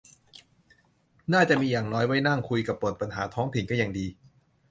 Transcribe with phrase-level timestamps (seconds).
[1.33, 4.05] น่าจะมี อย่างน้อยไว้นั่งคุยกับบ่นปัญหาท้องถิ่นก็ยังดี